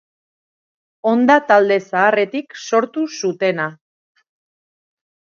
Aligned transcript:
Honda 1.09 1.33
talde 1.51 1.75
zaharretik 1.91 2.57
sortu 2.69 3.03
zutena. 3.19 3.67